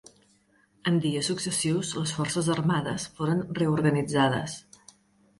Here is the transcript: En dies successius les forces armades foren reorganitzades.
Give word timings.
En 0.91 0.95
dies 1.01 1.27
successius 1.31 1.91
les 1.97 2.13
forces 2.19 2.49
armades 2.53 3.05
foren 3.19 3.43
reorganitzades. 3.61 4.57